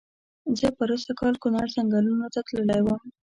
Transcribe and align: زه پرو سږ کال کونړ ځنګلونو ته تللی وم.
زه 0.59 0.67
پرو 0.77 0.95
سږ 1.05 1.11
کال 1.19 1.35
کونړ 1.41 1.67
ځنګلونو 1.75 2.25
ته 2.33 2.39
تللی 2.47 2.81
وم. 2.83 3.01